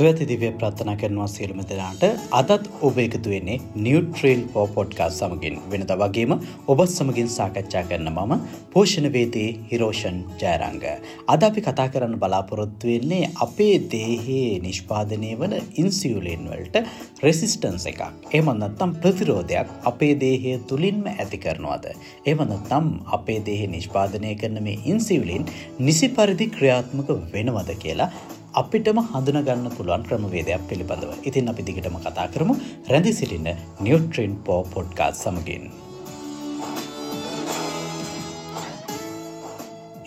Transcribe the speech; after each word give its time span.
සුවඇති 0.00 0.26
දිවය 0.28 0.48
ප්‍රාථනා 0.60 0.94
කරනවා 1.00 1.26
සියලුම 1.30 1.58
දෙනාට 1.70 2.04
අදත් 2.38 2.68
ඔබ 2.86 2.98
එකතු 3.02 3.32
වෙන්නේ 3.32 3.56
නිියුට්‍රේන් 3.86 4.44
පෝ 4.54 4.64
පොඩ්කාස් 4.76 5.18
සමගින් 5.20 5.58
වෙනද 5.72 5.92
වගේම 6.02 6.32
ඔබත් 6.72 6.92
සමගින් 6.92 7.28
සාකච්ඡා 7.34 7.82
කරන 7.90 8.08
මම 8.12 8.32
පෝෂණවේදී 8.74 9.50
හිරෝෂන් 9.72 10.22
ජයරංග. 10.42 10.86
අද 11.32 11.44
අපි 11.48 11.66
කතා 11.68 11.86
කරන්න 11.92 12.16
බලාපොරොත්තු 12.22 12.90
වෙන්නේ 12.92 13.30
අපේ 13.46 13.76
දේහයේ 13.94 14.56
නිෂ්පාදනය 14.66 15.34
වන 15.42 15.58
ඉන්සියුලෙන් 15.82 16.48
වලට 16.52 16.84
රෙසිස්ටන්ස් 17.26 17.86
එකක්. 17.92 18.02
එමන්නත්තම් 18.40 18.96
ප්‍රතිරෝධයක් 19.04 19.78
අපේ 19.92 20.12
දේහය 20.24 20.58
තුළින්ම 20.68 21.04
ඇති 21.14 21.44
කරනවාද. 21.44 21.92
එමනත්තම් 22.26 22.92
අපේ 23.18 23.40
දේහ 23.50 23.62
නිෂ්පාදනය 23.76 24.34
කරන 24.42 24.60
මේ 24.66 24.82
ඉන්සිවලින් 24.86 25.48
නිසි 25.86 26.14
පරිදි 26.18 26.52
ක්‍රියාත්මක 26.58 27.16
වෙනවද 27.34 27.80
කියලා 27.84 28.12
අපිටම 28.58 28.98
හඳුනගන්න 29.10 29.66
පුළුවන් 29.76 30.04
ක්‍රමවේදයක් 30.06 30.62
පිළිබඳව 30.70 31.10
ඉතින් 31.28 31.50
අපි 31.50 31.62
දිගටම 31.68 31.96
කතා 32.06 32.26
කරමු 32.34 32.54
රැඳි 32.90 33.12
සිටින්න 33.18 33.48
නිියවට්‍රෙන් 33.84 34.32
පෝ 34.46 34.60
පොඩ්කාත් 34.72 35.14
සමගින්. 35.14 35.64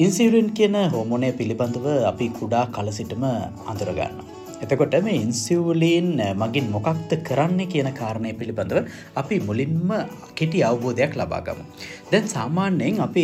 ඉන්සිවරන් 0.05 0.49
කියන 0.59 0.75
හෝමෝනය 0.93 1.31
පිළිබඳව 1.39 1.87
අපි 2.11 2.27
කුඩා 2.39 2.65
කලසිටම 2.75 3.23
අඳුරගන්න. 3.71 4.42
එතකොට 4.63 4.95
මේ 5.05 5.17
ඉන්සිවලීන් 5.23 6.09
මගින් 6.41 6.67
මොකක්ද 6.76 7.12
කරන්න 7.27 7.62
කියන 7.73 7.90
කාරණය 7.99 8.31
පිළිබඳව 8.40 8.80
අපි 9.21 9.38
මුලින්ම 9.48 9.91
කෙටි 10.40 10.59
අවබෝධයක් 10.70 11.13
ලබාගමු. 11.21 11.63
දැන් 12.12 12.27
සාමාන්‍යයෙන් 12.35 13.02
අපි 13.07 13.23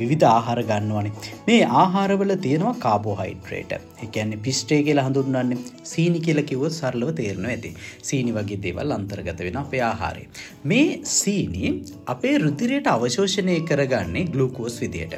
විවිධ 0.00 0.26
ආහාර 0.30 0.60
ගන්නවනේ 0.70 1.12
මේ 1.48 1.62
ආහාරවල 1.82 2.34
තියෙනවා 2.46 2.74
කාබෝහයිඩ්‍රේට 2.84 3.72
එකන්නේ 4.06 4.42
පිස්ටේ 4.46 4.80
කියලා 4.86 5.06
හඳුන්වන්නේ 5.08 5.60
සීනි 5.92 6.20
කියල 6.26 6.42
කිව්ව 6.50 6.68
සරලව 6.70 7.10
තේරන 7.20 7.50
ඇති 7.52 7.74
සීනි 8.08 8.36
වගේ 8.38 8.62
දේවල් 8.66 8.96
අන්තර්ගත 8.98 9.44
වෙන 9.46 9.60
අපේ 9.64 9.82
ආහාරය. 9.90 10.24
මේ 10.70 10.88
සීනි 11.18 11.74
අපේ 12.14 12.36
රුදිරයට 12.44 12.94
අවශෝෂණය 12.94 13.60
කරගන්නේ 13.70 14.30
ගලූකෝස් 14.34 14.80
විදියට. 14.84 15.14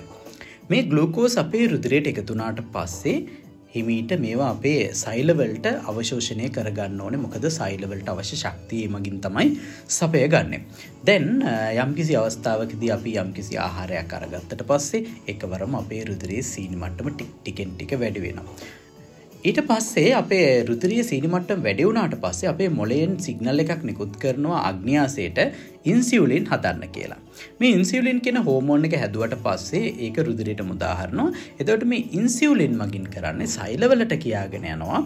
මේ 0.70 0.82
ගලූකෝස් 0.90 1.34
අපේ 1.42 1.64
රුදිරයට 1.72 2.10
එකතුනාට 2.12 2.60
පස්සේ 2.74 3.16
හිමීට 3.74 4.12
මේවා 4.20 4.50
අපේ 4.50 4.80
සයිලවල්ට 4.94 5.66
අවශෝෂණය 5.84 6.48
කරගන්න 6.50 7.00
ඕන 7.00 7.16
මොකද 7.20 7.46
සයිලවලට 7.50 8.10
අවශ්‍ය 8.12 8.36
ශක්තිය 8.36 8.84
මගින් 8.88 9.18
තමයි 9.20 9.48
සපය 9.90 10.26
ගන්න. 10.28 10.66
දැන් 11.06 11.26
යම්කිසි 11.78 12.18
අවස්ථාවකද 12.18 12.84
අපි 12.92 13.16
යම්කිසි 13.18 13.58
ආහාරයක් 13.60 14.14
අරගත්තට 14.18 14.68
පස්සේ 14.68 15.16
එකවරම 15.28 15.80
අපේ 15.80 16.04
රුදුරේ 16.04 16.44
සීනිමට්ටම 16.44 17.10
ටික් 17.10 17.34
ටිකෙන් 17.34 17.74
ටික 17.74 17.98
වැඩි 17.98 18.24
වෙනවා. 18.26 18.80
ඊට 19.48 19.58
පස්සේ 19.68 20.10
අපේ 20.18 20.48
රුතරිය 20.66 21.02
සීනිමට්ටම් 21.08 21.62
වැඩිවුණාට 21.64 22.12
පස්සේ 22.24 22.48
අපේ 22.50 22.68
මොලයෙන් 22.76 23.14
සිගනල් 23.24 23.62
එකක් 23.62 23.82
නිකුත් 23.88 24.12
කරනවා 24.22 24.60
අග්නියාසයට 24.68 25.38
ඉන්සිවලින් 25.92 26.46
හදන්න 26.50 26.92
කියලා. 26.96 27.18
මේ 27.60 27.72
ඉන්සිවලින් 27.78 28.20
කියෙන 28.26 28.38
හෝමෝන් 28.48 28.86
එක 28.88 28.94
හැදුවට 29.02 29.34
පස්සේ 29.46 29.82
ඒක 30.06 30.22
රුදිරයට 30.28 30.62
මුදාහරනවා 30.70 31.28
එතවට 31.60 31.84
මේ 31.92 32.06
ඉන්සිවලින් 32.20 32.78
මගින් 32.82 33.08
කරන්නේ 33.14 33.52
සයිලවලට 33.56 34.14
කියාගෙන 34.24 34.68
යනවා 34.74 35.02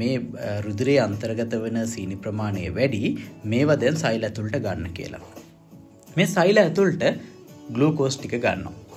මේ 0.00 0.16
රුදිරේ 0.66 0.98
අන්තර්ගත 1.08 1.60
වන 1.64 1.80
සීනි 1.94 2.22
ප්‍රමාණය 2.26 2.66
වැඩි 2.80 3.14
මේව 3.54 3.72
දැන් 3.84 4.02
සයිල් 4.04 4.28
ඇතුළට 4.28 4.60
ගන්න 4.66 4.94
කියලා. 5.00 5.24
මේ 6.16 6.34
සයිල 6.36 6.62
ඇතුළට 6.66 7.08
ගලූකෝස් 7.76 8.20
ටික 8.20 8.38
ගන්නවා. 8.46 8.87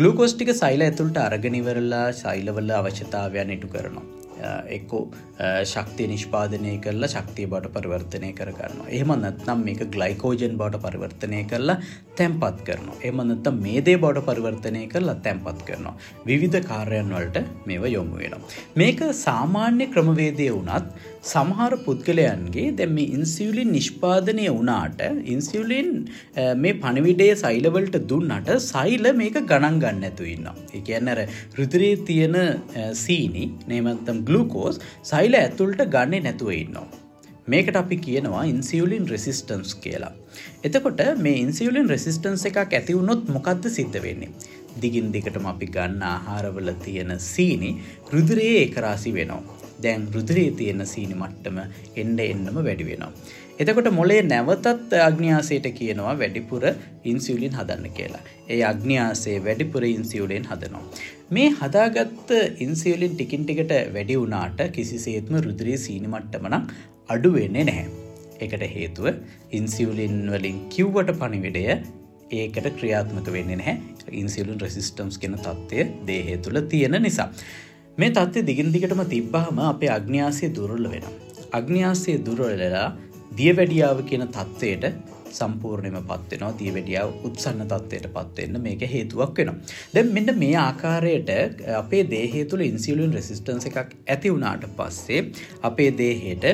ගලුකෝස්ටික 0.00 0.50
සයිල 0.58 0.82
ඇතුළට 0.84 1.18
අරගනිවරලා 1.22 2.04
සයිලවල්ල 2.20 2.70
අවශ්‍යතාවයන් 2.76 3.50
ඉටු 3.56 3.68
කරනවා. 3.72 4.04
එක්කෝ 4.76 5.00
ශක්තිය 5.72 6.06
නිෂ්පාදනය 6.12 6.72
කරලා 6.84 7.10
ශක්තිය 7.14 7.46
බට 7.52 7.72
පරිවර්තනය 7.74 8.30
කරගන්න. 8.38 8.78
එහම 8.98 9.12
නත්නම් 9.16 9.64
මේක 9.66 9.82
ගලයිකෝජන් 9.96 10.54
බවට 10.60 10.80
පරිවර්තනය 10.86 11.40
කරලා 11.50 11.76
තැන්පත් 12.20 12.58
කරනවා. 12.68 12.98
එමනත්තම් 13.10 13.60
මේදේ 13.66 13.98
බවට 14.04 14.26
පරිවර්තනය 14.28 14.82
කරලා 14.94 15.18
තැන්පත් 15.26 15.62
කරනවා. 15.68 15.94
විවිධ 16.30 16.58
කාර්යන් 16.70 17.14
වලට 17.16 17.38
මේව 17.70 17.86
යොමු 17.96 18.16
වෙනවා. 18.22 18.50
මේක 18.82 19.00
සාමාන්‍ය 19.26 19.86
ක්‍රමවේදය 19.94 20.48
වනත් 20.56 21.08
සමහර 21.32 21.72
පුද්ගලයන්ගේ 21.86 22.66
දැම 22.78 22.96
ඉන්සිවලින් 23.06 23.70
නිෂ්පාදනය 23.76 24.46
වනාට 24.58 25.02
ඉන්සිවලින් 25.34 25.90
මේ 26.62 26.78
පණවිඩේ 26.84 27.34
සයිලවලට 27.42 27.98
දුන්නට 28.12 28.50
සයිල 28.70 29.06
මේක 29.20 29.36
ගණන් 29.52 29.78
ගන්න 29.84 30.08
ඇතු 30.10 30.30
ඉන්න. 30.34 30.48
එකන්නර 30.78 31.20
රුදුරේ 31.58 31.94
තියෙන 32.08 32.38
සීනි 33.04 33.44
නේමත්තම් 33.72 34.24
ගලුකෝස් 34.30 34.82
සයිල 35.12 35.36
ඇතුළට 35.42 35.86
ගන්නේ 35.96 36.24
නැතුව 36.26 36.52
ඉන්නවා. 36.62 36.88
මේකට 37.52 37.76
අපි 37.76 37.96
කියනවා 38.06 38.44
ඉන්සිවලින් 38.52 39.06
රෙසිස්ටන්ස් 39.08 39.74
කියලා. 39.84 40.12
එතකොට 40.64 41.02
මේ 41.18 41.36
ඉන්සිවලින් 41.44 41.90
රෙසිස්ටන්ස් 41.94 42.44
එකක් 42.50 42.58
ඇතිවුණොත් 42.62 43.22
මොකක්ද 43.28 43.70
සිද්ධ 43.76 43.98
වෙන්නේ. 44.06 44.32
දිගින් 44.82 45.08
දිගටම 45.14 45.46
අපි 45.46 45.66
ගන්න 45.76 46.02
ආහාරවල 46.10 46.70
තියෙන 46.84 47.12
සීනි 47.26 47.70
රුදුරයේ 48.12 48.56
ඒකරාසි 48.60 49.12
වෙනවා. 49.14 49.58
දැන් 49.82 50.08
රුදුරයේ 50.14 50.56
තියෙන 50.58 50.86
සීනි 50.86 51.20
මට්ටම 51.22 51.58
එන්ඩ 51.96 52.26
එන්නම 52.26 52.58
වැඩි 52.66 52.90
වෙනවා. 52.90 53.12
එතකොට 53.58 53.88
මොලේ 53.92 54.20
නැවතත් 54.24 54.92
අග්නියාසයට 55.06 55.66
කියනවා 55.78 56.12
වැඩිපුර 56.20 56.62
ඉන්සිවලින් 57.04 57.56
හදන්න 57.58 57.96
කියලා. 57.96 58.22
ඒ 58.48 58.60
අග්නියාසේ 58.64 59.36
වැඩිපුර 59.46 59.84
ඉන්සිවලෙන් 59.86 60.46
හදනවා. 60.52 60.84
මේ 61.30 61.48
හදාගත්ත 61.58 62.30
ඉන්සිවලින් 62.58 63.16
ටිකින් 63.16 63.44
ටිකට 63.44 63.74
වැඩි 63.96 64.20
වුණාට 64.22 64.62
කිසිසේත්ම 64.72 65.36
රුදුරී 65.40 65.78
සීනිමට්ටමනක් 65.78 66.72
අඩුවෙන්නේ 67.10 67.64
නැහැ. 67.64 67.86
එකට 68.40 68.66
හේතුව 68.74 69.06
ඉන්සිවලින් 69.52 70.20
වලින් 70.32 70.60
කිව්වට 70.68 71.16
පණිවිඩය 71.20 71.64
ඒකට 72.32 72.70
ක්‍රියාත්මක 72.78 73.32
වෙන්නේ 73.32 73.58
නැහැ 73.58 73.90
ඉන්සිවලින් 74.14 74.60
රෙසිස්ටම්ස් 74.60 75.18
කෙන 75.18 75.36
තත්ත්වය 75.38 75.86
දේහය 76.06 76.38
තුළ 76.38 76.60
තියෙන 76.64 76.96
නිසා. 77.02 77.28
මේ 77.98 78.10
තත්ත්ය 78.10 78.46
දිගින් 78.46 78.72
දිගටම 78.72 79.04
තිබ්බහම 79.06 79.62
අපේ 79.66 79.90
අග්නියාසය 79.90 80.50
දුරල්ල 80.50 80.90
වෙන. 80.90 81.06
අග්නියාසය 81.52 82.18
දුරලලා 82.26 82.86
දියවැඩියාව 83.36 84.02
කියන 84.04 84.26
තත්ත්වයට 84.28 84.84
සම්පූර්ණයම 85.30 85.96
පත්වෙනවා 86.02 86.52
තිය 86.52 86.72
වැඩියාව 86.74 87.10
උත්සන්න 87.24 87.62
තත්වයට 87.66 88.08
පත්වවෙන්න 88.08 88.62
මේක 88.62 88.82
හේතුවක් 88.94 89.38
වෙන. 89.38 89.52
දැ 89.94 90.04
මෙන්න 90.08 90.34
මේ 90.38 90.56
ආකාරයට 90.58 91.30
අපේ 91.76 92.02
දේහේ 92.10 92.44
තුළ 92.44 92.62
ඉන්සිලුන් 92.62 93.14
රෙසිස්ටන්ස 93.14 93.70
එකක් 93.70 93.96
ඇති 94.08 94.34
වුණාට 94.34 94.66
පස්සේ 94.76 95.24
අපේ 95.62 95.90
දේහයට 95.98 96.46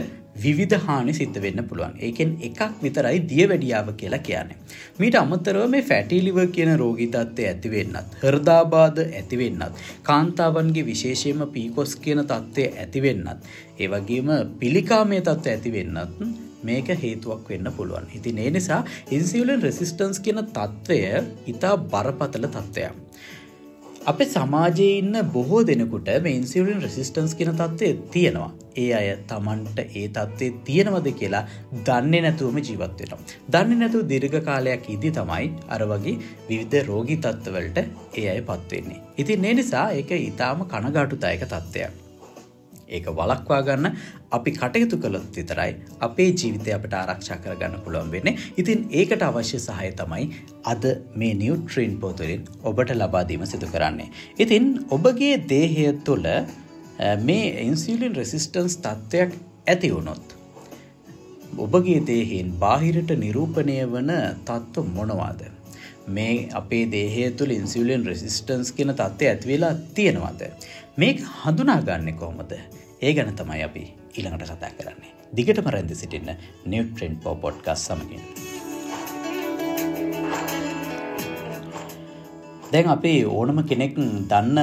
විවිධ 0.42 0.78
හානි 0.86 1.12
සිද්ධ 1.12 1.40
වෙන්න 1.42 1.62
පුළුවන් 1.68 1.98
ඒකෙන් 2.00 2.32
එකක් 2.48 2.60
විතරයි 2.82 3.20
දිය 3.30 3.48
වැඩියාව 3.50 3.92
කියලා 4.00 4.20
කියන්නේ. 4.20 4.56
මීට 4.98 5.18
අමතරව 5.20 5.68
මේ 5.70 5.82
ෆැටිලිව 5.82 6.40
කියන 6.52 6.72
රෝගිතත්වය 6.78 7.46
ඇතිවෙන්නත්. 7.46 8.16
හරදාබාද 8.22 8.98
ඇතිවෙන්නත්. 9.04 9.84
කාන්තාවන්ගේ 10.02 10.86
විශේෂයම 10.86 11.46
පීකොස් 11.54 11.96
කියන 11.96 12.24
තත්ත්වය 12.24 12.66
ඇතිවෙන්නත්. 12.78 13.46
ඒවගේම 13.78 14.34
පිළිකාමය 14.58 15.20
තත්ව 15.20 15.46
ඇතිවෙන්නත් 15.48 16.44
මේක 16.62 16.88
හේතුවක් 17.02 17.48
වෙන්න 17.48 17.72
පුළුවන්. 17.76 18.06
ඉතින් 18.14 18.38
ඒ 18.38 18.50
නිසා 18.50 18.84
ඉන්සිවලන් 19.10 19.62
රෙසිස්ටන්ස් 19.62 20.20
කියන 20.20 20.42
තත්ත්වය 20.48 21.00
ඉතා 21.46 21.76
බරපතල 21.76 22.48
තත්ත්වයක්. 22.48 22.94
අප 24.10 24.20
සමාජයේ 24.24 24.90
ඉන්න 24.98 25.16
බොහෝ 25.34 25.60
දෙනෙකුට 25.70 26.08
මේන්සිවලින් 26.26 26.82
රෙසිස්ටන්ස් 26.84 27.32
කියන 27.38 27.50
තත්ත්වය 27.60 27.88
තියෙනවා. 28.14 28.50
ඒ 28.76 28.86
අය 28.98 29.08
තමන්ට 29.30 29.78
ඒ 29.84 30.04
තත්ත්වය 30.08 30.50
තියෙනවද 30.68 31.08
කියලා 31.20 31.42
දන්නේ 31.88 32.22
නැතුවම 32.26 32.60
ජීවත්වෙනවා. 32.60 33.20
දන්න 33.52 33.82
නැතුව 33.84 34.06
දිර්ඝ 34.12 34.38
කාලයක් 34.48 34.88
ඉදි 34.96 35.14
තමයි 35.18 35.50
අර 35.68 35.82
වගේ 35.92 36.16
විවිධ 36.48 36.88
රෝගී 36.90 37.20
තත්ත්වවලට 37.26 37.84
ඒ 38.18 38.30
අය 38.34 38.40
පත්වෙන්නේ. 38.50 39.04
ඉතින් 39.18 39.50
ඒ 39.50 39.54
නිසා 39.60 39.86
ඒක 40.00 40.18
ඉතාම 40.22 40.66
කනගාටුදායක 40.74 41.46
තත්ත්වයක්. 41.46 42.05
ඒක 42.88 43.06
වලක්වා 43.12 43.62
ගන්න 43.62 43.96
අපි 44.30 44.50
කටයුතු 44.52 44.96
කළොත් 44.98 45.30
විතරයි 45.36 45.72
අපේ 46.00 46.28
ජීවිතය 46.32 46.74
අපට 46.76 46.94
ආරක්ෂා 46.94 47.38
කරගන්න 47.38 47.80
පුළුවන් 47.84 48.10
වෙන්නේ 48.10 48.36
ඉතින් 48.56 48.86
ඒකට 48.92 49.22
අවශ්‍ය 49.22 49.58
සහය 49.60 49.90
තමයි 50.00 50.26
අද 50.64 50.84
මේ 51.14 51.34
නිියවට්‍රීන් 51.34 51.98
පෝතුලින් 52.00 52.46
ඔබට 52.62 52.92
ලබාදීම 52.92 53.46
සිදු 53.46 53.66
කරන්නේ. 53.66 54.08
ඉතින් 54.38 54.64
ඔබගේ 54.90 55.34
දේහය 55.48 55.92
තුළ 56.04 56.28
මේ 57.22 57.46
ඉන්සිලින් 57.62 58.16
රෙසිස්ටන්ස් 58.16 58.78
තත්ත්වයක් 58.78 59.36
ඇති 59.66 59.90
වුණොත්. 59.94 60.24
ඔබගේ 61.58 62.00
දේහෙන් 62.06 62.54
බාහිරට 62.62 63.12
නිරූපණය 63.24 63.76
වන 63.92 64.12
තත්ත්ව 64.44 64.86
මොනවාද. 64.94 65.42
මේ 66.08 66.48
අපේ 66.54 66.84
දේහය 66.92 67.30
තුළ 67.32 67.50
ඉන්සිලින් 67.50 68.06
රෙසිස්ටන්ස් 68.06 68.72
කියන 68.72 68.94
තත්ත්වය 68.94 69.28
ඇතිවෙලා 69.28 69.74
තියෙනවාද. 69.94 70.40
මේ 70.96 71.12
හඳුනාගන්න 71.42 72.12
කොහොමද 72.14 72.52
ඒ 73.02 73.12
ගැන 73.12 73.34
තමයි 73.36 73.62
අපි 73.64 73.82
ඊළඟට 74.16 74.50
කතා 74.56 74.70
කරන්නේ. 74.78 75.12
දිගටම 75.36 75.66
රැඳ 75.68 75.90
සිටින්න 75.92 76.30
නිවට්‍රෙන්් 76.64 77.16
පෝ 77.20 77.34
පොඩ්කස් 77.34 77.82
සමගින්. 77.88 78.22
දැන් 82.72 82.88
අපි 82.88 83.12
ඕනම 83.28 83.60
කෙනෙක් 83.68 83.98
දන්න 84.30 84.58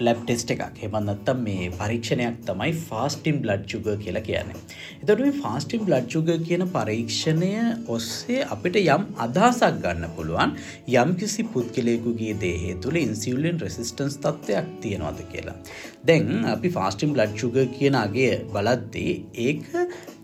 ලැබ් 0.00 0.20
ටෙස්ට 0.20 0.50
එකක් 0.50 0.78
හෙමන්නත්තම් 0.80 1.40
මේ 1.40 1.66
පරීක්ෂණයක් 1.72 2.38
තමයි 2.46 2.72
ෆාස්ටිම් 2.80 3.36
බ්ලඩ් 3.42 3.66
චුග 3.66 3.88
කියලා 3.98 4.22
කියන්නේ. 4.22 4.62
එතට 5.02 5.20
මේ 5.20 5.34
ෆාස්ටිම් 5.36 5.84
බ්ලඩ් 5.84 6.08
චුග 6.08 6.30
කියන 6.44 6.64
පරීක්ෂණය 6.68 7.50
ඔස්සේ 7.88 8.40
අපිට 8.48 8.78
යම් 8.80 9.06
අදහසක් 9.18 9.80
ගන්න 9.82 10.14
පුළුවන් 10.16 10.56
යම් 10.94 11.14
කිසි 11.16 11.46
පුද්ගලයකුගේ 11.48 12.34
දේහේ 12.40 12.78
තුළ 12.78 12.98
ඉන්සිියලෙන් 12.98 13.60
රෙසිස්ටන්ස් 13.60 14.18
තත්ත්වයක් 14.18 14.72
තියෙනවාද 14.80 15.20
කියලා. 15.28 15.58
දැන් 16.04 16.48
අපි 16.48 16.70
ෆාස්ටිම් 16.70 17.14
බ්ලඩ් 17.14 17.36
චුග 17.36 17.60
කියන 17.76 17.94
අගේ 17.96 18.32
බලද්දී 18.52 19.14
ඒක 19.40 19.68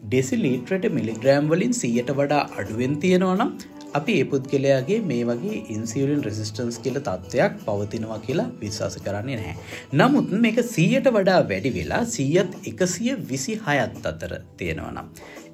ඩෙසි 0.05 0.37
ලීට්‍රට 0.38 0.90
මිලිග්‍රෑම් 0.93 1.49
වලින් 1.49 1.75
සීයට 1.75 2.17
වඩා 2.17 2.43
අඩුවෙන් 2.56 2.96
තියෙනවනම් 2.99 3.55
අපි 3.99 4.15
ඒ 4.19 4.25
පුද්ගලයාගේ 4.33 4.99
මේ 5.11 5.23
වගේ 5.29 5.57
ඉන්සිියලින් 5.75 6.23
රෙසිස්ටන්ස් 6.27 6.79
කියල 6.85 6.99
තත්ත්වයක් 7.01 7.57
පවතිනවා 7.67 8.19
කියලා 8.27 8.49
විශ්වාස 8.61 8.97
කරන්නේ 9.07 9.39
නැහැ. 9.41 9.57
නමුත් 9.93 10.31
මේක 10.45 10.61
සීයට 10.75 11.11
වඩා 11.17 11.41
වැඩි 11.51 11.75
වෙලා 11.79 12.03
සීයත් 12.15 12.57
එකසිය 12.73 13.17
විසි 13.31 13.59
හයත් 13.67 14.07
අතර 14.13 14.37
තියෙනවනම්. 14.57 15.11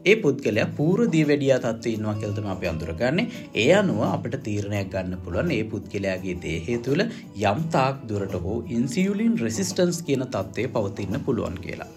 ඒ 0.06 0.14
පුද්ගලයා 0.22 0.66
පූර 0.76 0.98
දී 1.12 1.24
වැඩියා 1.28 1.58
තත්ව 1.62 1.92
ඉන්නවා 1.96 2.16
කෙල්තම 2.20 2.44
අප 2.52 2.64
අඳුරගන්නේ 2.70 3.26
ඒ 3.62 3.70
අනුව 3.78 4.00
අපට 4.08 4.34
තීරණයක් 4.46 4.90
ගන්න 4.92 5.22
පුළුවන් 5.24 5.52
ඒ 5.54 5.64
පුද්ගලයාගේ 5.72 6.34
දේහේ 6.44 6.76
තුළ 6.86 7.02
යම් 7.04 7.60
තාක් 7.74 7.96
දුරට 8.10 8.36
හෝ 8.44 8.58
ඉන්සිියලින් 8.76 9.34
රෙසිස්ටන්ස් 9.44 9.98
කියන 10.08 10.24
තත්ත්වය 10.26 10.66
පවතින්න 10.74 11.18
පුළුවන් 11.26 11.56
කියලා. 11.64 11.88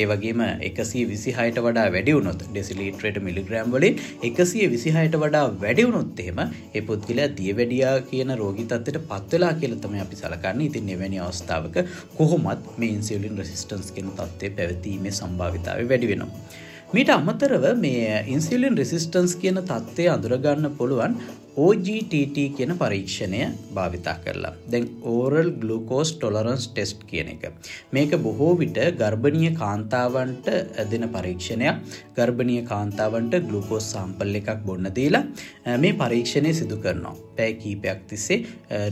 ඒ 0.00 0.04
වගේම 0.10 0.40
එකසිය 0.68 1.04
විසිහයට 1.12 1.60
වඩා 1.66 1.86
වැඩිවුණොත් 1.94 2.42
ඩෙසිලිට්‍රේට 2.48 3.20
මිලිග්‍රම් 3.28 3.70
වලින් 3.76 4.02
එකසිය 4.28 4.66
විසිහයට 4.74 5.16
වඩා 5.22 5.44
වැඩිවුණොත් 5.62 6.20
එහෙම 6.24 6.42
ඒ 6.44 6.82
පුද්ගලයා 6.90 7.30
දිය 7.38 7.54
වැඩියා 7.60 7.94
කියන 8.10 8.34
රෝගිතත්වයට 8.42 9.00
පත්වෙලා 9.08 9.54
කියලතම 9.62 9.96
අපි 10.04 10.20
සලකන්න 10.20 10.66
ඉතින් 10.66 10.92
එවැනි 10.96 11.24
අවස්ථාවක 11.28 11.80
කොහොමත් 12.18 12.68
මේ 12.78 12.92
ඉන්සිලින් 12.98 13.40
රෙසිස්ටන්ස් 13.42 13.90
කෙන 13.96 14.12
තත්වය 14.20 14.52
පැවතීමේ 14.60 15.16
සම්භාවිතාව 15.20 15.82
වැඩි 15.92 16.12
වෙනවා. 16.12 16.62
මීට 16.94 17.10
අමතරව 17.10 17.64
මේ 17.82 18.18
ඉන්සිලින් 18.30 18.76
රෙසිස්ටන්ස් 18.78 19.32
කියන 19.42 19.56
තත්ත්වය 19.68 20.04
අඳුරගන්න 20.12 20.66
පුළුවන්. 20.78 21.16
OGTT 21.56 22.36
කියන 22.56 22.72
පරීක්ෂණය 22.78 23.40
භාවිතා 23.74 24.14
කරලා. 24.24 24.54
දැන් 24.72 24.86
ඕරල් 25.12 25.50
ගලුකෝස් 25.62 26.10
ටොලරන්ස් 26.16 26.64
ටෙස්ට් 26.68 27.04
කියන 27.10 27.28
එක. 27.34 27.44
මේක 27.92 28.16
බොහෝ 28.24 28.52
විට 28.58 28.80
ගර්භණය 29.00 29.50
කාන්තාවන්ට 29.60 30.48
දෙන 30.92 31.06
පරීක්ෂණයක්. 31.16 31.76
ගර්භණය 32.16 32.56
කාන්තාවන්ට 32.72 33.36
ගලුකෝස් 33.50 33.92
සම්පල් 33.94 34.40
එකක් 34.40 34.64
බොන්න 34.66 34.90
දීලා 34.98 35.78
මේ 35.84 35.94
පරීක්ෂණය 36.02 36.52
සිදු 36.60 36.78
කරනවා. 36.86 37.14
පැෑ 37.36 37.54
කීපයක් 37.62 38.02
තිස්සේ 38.10 38.40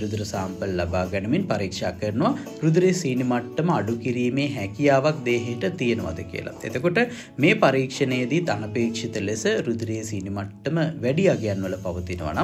රුදුර 0.02 0.22
සාම්පල් 0.32 0.76
ලබා 0.78 1.04
ගැනමින් 1.12 1.48
පරීක්ෂා 1.50 1.92
කරනවා. 2.00 2.32
රුදුරේ 2.62 2.94
සීනි 3.02 3.26
මට්ටම 3.32 3.74
අඩු 3.78 3.96
කිරීමේ 4.04 4.48
හැකියාවක් 4.58 5.18
දේහයට 5.28 5.66
තියෙනවද 5.82 6.22
කියලා. 6.32 6.54
එතකොට 6.70 7.02
මේ 7.44 7.54
පරීක්ෂණයේදී 7.64 8.42
තනපේක්ෂිත 8.50 9.20
ලෙස 9.28 9.44
රුදුරේ 9.68 10.02
සීනි 10.12 10.32
මට්ටම 10.38 10.80
වැඩි 11.04 11.28
අගයන්වල 11.34 11.76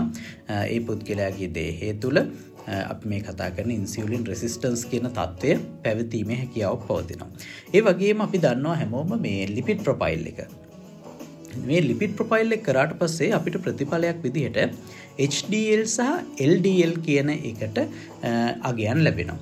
පවතිනවනම් 0.08 0.68
ඒ 0.74 0.80
පුද්ගලයාගේ 0.80 1.50
දේහේ 1.58 1.92
තුළ 2.02 2.20
අප 2.92 3.04
මේ 3.04 3.20
කතා 3.20 3.50
කරන 3.56 3.70
ඉන්සිවලින් 3.70 4.24
රෙසිස්ටන්ස් 4.26 4.84
කියන 4.92 5.10
තත්ත්වය 5.10 5.58
පැවතීම 5.84 6.32
හැකියාව 6.42 6.78
පවතිනවා. 6.88 7.30
ඒ 7.74 7.80
වගේම 7.80 8.20
අපි 8.20 8.38
දන්නවා 8.38 8.78
හැමෝම 8.82 9.20
මේ 9.26 9.46
ලිපිට් 9.56 9.82
ප්‍රොපයිල් 9.88 10.24
එක. 10.32 10.40
මේ 11.68 11.80
ලිපිට් 11.80 12.16
ප්‍රොපයිල් 12.20 12.56
එක 12.58 12.64
කරාට 12.68 12.94
පස්සේ 13.02 13.34
අපිට 13.40 13.60
ප්‍රතිඵලයක් 13.66 14.22
විදිහට 14.22 14.58
HDL 15.18 15.84
සහ 15.86 16.00
LDL 16.52 16.94
කියන 17.06 17.30
එකට 17.34 17.78
අගයන් 18.70 19.04
ලැබෙනවා. 19.06 19.38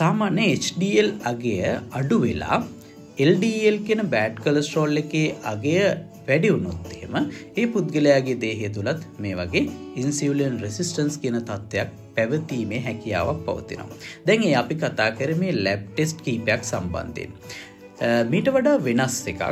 සාමාන්‍ය 0.00 0.44
HDL 0.58 1.10
අගය 1.32 1.56
අඩු 2.00 2.18
වෙලා 2.26 2.60
LDL 3.30 3.76
කියන 3.86 4.02
බෑඩ් 4.14 4.40
කලස්ට්‍රෝල් 4.44 5.02
එකේ 5.04 5.26
අගය 6.30 6.36
වැඩිවුණොත්තේම 6.36 7.14
ඒ 7.56 7.66
පුද්ගලයාගේ 7.66 8.36
දේහය 8.44 8.68
තුළත් 8.76 9.02
මේ 9.18 9.34
වගේ 9.40 9.64
ඉන්සිවලන් 10.02 10.58
රෙසිස්ටන්ස් 10.64 11.16
කියන 11.22 11.38
තත්ත්වයක් 11.40 11.90
පැවතීමේ 12.16 12.80
හැකියාවක් 12.86 13.40
පවතිනවා. 13.46 13.98
දැන් 14.26 14.42
ඒ 14.42 14.54
අපි 14.62 14.74
කතා 14.74 15.10
කරමේ 15.18 15.54
ලැබ් 15.64 15.82
ටෙස්ට් 15.88 16.22
කීපයක් 16.26 16.62
සම්බන්ධයෙන්. 16.64 17.32
මීට 18.32 18.52
වඩා 18.56 18.76
වෙනස් 18.84 19.18
එකක් 19.32 19.42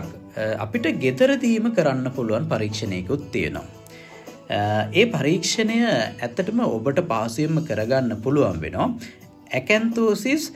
අපිට 0.67 0.87
ගෙදරදීම 1.05 1.67
කරන්න 1.79 2.13
පුළුවන් 2.17 2.49
පරීක්ෂණයකුත් 2.53 3.25
තියෙනවා. 3.33 3.67
ඒ 5.01 5.07
පරීක්ෂණය 5.17 5.79
ඇත්තටම 5.87 6.61
ඔබට 6.69 7.03
පාසයෙන්ම 7.15 7.65
කරගන්න 7.71 8.23
පුළුවන් 8.27 8.61
වෙනවා. 8.67 8.89
ඇකැන්තෝසිස් 9.59 10.53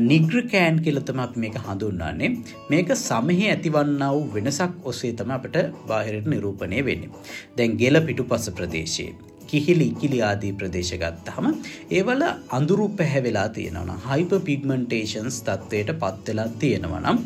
නිග්‍රකෑන් 0.00 0.82
කියලතම 0.84 1.20
අප 1.20 1.34
මේක 1.36 1.56
හඳුන්නාන්නේ 1.66 2.30
මේක 2.70 2.92
සමහි 2.96 3.48
ඇතිවන්න 3.54 4.04
වූ 4.10 4.28
වෙනසක් 4.34 4.86
ඔස්සේ 4.92 5.12
තම 5.12 5.30
අපට 5.30 5.58
බාහිරට 5.88 6.26
නිරූපණය 6.26 6.84
වෙන්නේ. 6.84 7.10
දැන් 7.56 7.76
ගෙල 7.76 8.00
පිටු 8.06 8.24
පස 8.24 8.50
ප්‍රදේශයේ. 8.50 9.12
කිහිලි 9.48 9.86
ඉකිලි 9.92 10.18
ආදී 10.22 10.52
ප්‍රදේශ 10.52 10.92
ගත්තහම 11.02 11.46
ඒවල 11.90 12.22
අඳුරු 12.50 12.86
පැහැවෙලා 12.98 13.48
තියෙනවන 13.50 13.92
හයිප 14.06 14.32
පිගමන්ටේෂන්ස් 14.44 15.38
තත්ත්වයට 15.42 15.92
පත්වෙලා 16.02 16.48
තියෙනවනම් 16.58 17.18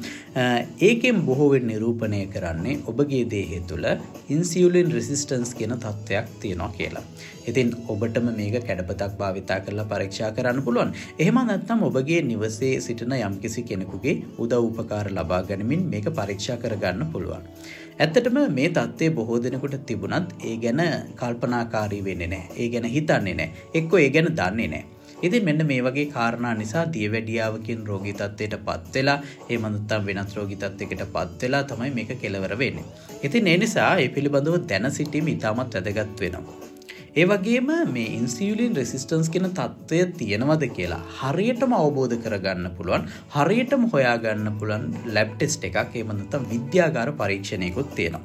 ඒකෙන් 0.80 1.18
බොහෝවෙන් 1.22 1.66
නිරූපණය 1.66 2.22
කරන්නේ 2.34 2.78
ඔබගේ 2.86 3.24
දේහෙ 3.30 3.60
තුළ 3.68 3.88
ඉන්සිියලින් 4.28 4.92
රෙසිස්ටන්ස් 4.92 5.54
කියන 5.54 5.76
තත්ත්වයක් 5.76 6.32
තියෙනවා 6.40 6.72
කියලා. 6.72 7.04
ඉතින් 7.44 7.74
ඔබටම 7.88 8.26
මේක 8.36 8.56
කැඩපතක් 8.62 9.18
භාවිතා 9.18 9.60
කරලා 9.60 9.86
පරීක්ෂා 9.86 10.32
කරන්න 10.32 10.62
පුළුවන් 10.62 10.94
එහෙම 11.18 11.38
නැත්නම් 11.42 11.82
ඔබගේ 11.82 12.22
නිවසේ 12.22 12.74
සිටින 12.80 13.14
යම්කිසි 13.20 13.62
කෙනෙකුගේ 13.64 14.16
උදව් 14.38 14.62
උපකාර 14.62 15.10
ලබා 15.12 15.42
ගනිමින් 15.42 15.88
මේක 15.92 16.06
පරීක්ෂා 16.12 16.56
කරගන්න 16.58 17.10
පුළුවන්. 17.12 17.44
ඇත්තටම 17.94 18.38
මේ 18.50 18.68
තත්ත්වය 18.70 19.10
බොහෝ 19.10 19.38
දෙනෙකුට 19.42 19.76
තිබුණත් 19.86 20.30
ඒ 20.40 20.56
ගැන 20.56 20.80
කල්පනාකාරී 21.16 22.04
වෙන්නේ 22.04 22.28
නෑ 22.28 22.44
ඒ 22.56 22.68
ගැන 22.68 22.88
හිතන්නේ 22.94 23.34
නෑ 23.34 23.50
එක්කො 23.74 23.98
ඒ 23.98 24.10
ගැන 24.10 24.30
දන්නේ 24.32 24.68
නෑ. 24.68 24.84
ඉති 25.22 25.40
මෙන්න 25.40 25.66
මේ 25.66 25.80
වගේ 25.80 26.06
කාරණා 26.06 26.54
නිසා 26.54 26.86
දියවැඩියාවකින් 26.94 27.86
රෝගී 27.86 28.14
තත්වයට 28.14 28.56
පත්වෙලා 28.66 29.18
ඒ 29.50 29.58
මඳුත්තම් 29.58 30.08
වෙනත් 30.08 30.36
රෝගී 30.36 30.60
තත්වකට 30.64 31.06
පත්වෙලා 31.14 31.62
තමයි 31.64 31.94
මේක 31.98 32.12
කෙලවර 32.20 32.58
වෙන්නේ. 32.58 32.90
ඉතින් 33.22 33.46
ඒ 33.46 33.56
නිසා 33.56 33.94
ඒ 33.96 34.08
පිළිබඳව 34.08 34.60
දැන 34.68 34.92
සිටීම 34.92 35.28
ඉතාමත් 35.28 35.74
වැදගත් 35.74 36.20
වෙනවා. 36.20 36.71
ඒ 37.16 37.24
වගේම 37.24 37.66
මේ 37.92 38.04
ඉන්සිියලින් 38.10 38.76
රෙසිස්ටන්ස් 38.76 39.28
කෙන 39.28 39.46
තත්ත්වය 39.48 40.04
තියෙනවද 40.18 40.62
කියලා 40.68 41.00
හරියටම 41.18 41.72
අවබෝධ 41.72 42.14
කරගන්න 42.16 42.70
පුළුවන් 42.76 43.04
හරියටම 43.34 43.82
හොයාගන්න 43.92 44.46
පුළන් 44.60 44.86
ලැබ්ටෙස්ට 45.16 45.66
එකක් 45.68 45.98
එමනතම් 46.02 46.46
විද්‍යාගාර 46.50 47.10
පරීක්ෂණයකුත් 47.12 47.90
තියෙනවා. 47.94 48.22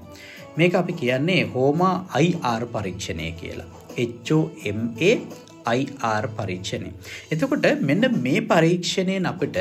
මේක 0.58 0.76
අපි 0.76 0.94
කියන්නේ 0.94 1.42
හෝමා 1.56 1.96
අයිR 2.14 2.64
පරීක්ෂණය 2.68 3.32
කියලා. 3.32 3.68
HOMA 3.98 5.18
IR 5.74 6.28
පරීක්ෂණය. 6.30 6.92
එතකොට 7.32 7.68
මෙන්න 7.82 8.08
මේ 8.22 8.42
පරීක්ෂණයෙන් 8.44 9.26
අපිට 9.26 9.58